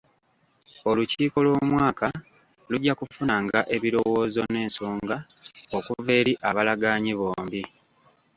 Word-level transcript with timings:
Olukiiko 0.89 1.37
lw'omwaka 1.45 2.07
lujja 2.71 2.93
kufunanga 2.99 3.59
ebirowoozo 3.75 4.41
n'ensonga 4.51 5.17
okuva 5.77 6.11
eri 6.19 6.33
abalagaanyi 6.49 7.11
bombi. 7.19 7.63